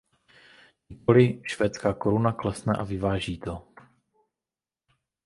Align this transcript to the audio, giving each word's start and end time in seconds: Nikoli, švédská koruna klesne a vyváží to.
Nikoli, 0.89 1.41
švédská 1.45 1.93
koruna 1.93 2.31
klesne 2.33 2.73
a 2.77 2.83
vyváží 2.83 3.37
to. 3.39 3.67